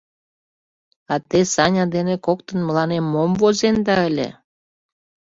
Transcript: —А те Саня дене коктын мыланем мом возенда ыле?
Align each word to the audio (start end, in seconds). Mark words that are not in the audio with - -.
—А 1.13 1.15
те 1.29 1.39
Саня 1.53 1.85
дене 1.95 2.15
коктын 2.25 2.59
мыланем 2.67 3.05
мом 3.13 3.31
возенда 3.41 3.95
ыле? 4.09 4.29